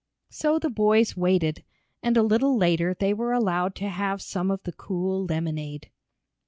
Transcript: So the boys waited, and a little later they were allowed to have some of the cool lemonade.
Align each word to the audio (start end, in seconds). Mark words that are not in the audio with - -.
So 0.31 0.57
the 0.57 0.71
boys 0.71 1.15
waited, 1.15 1.63
and 2.01 2.17
a 2.17 2.23
little 2.23 2.57
later 2.57 2.95
they 2.99 3.13
were 3.13 3.33
allowed 3.33 3.75
to 3.75 3.87
have 3.89 4.19
some 4.19 4.49
of 4.49 4.63
the 4.63 4.71
cool 4.73 5.25
lemonade. 5.25 5.91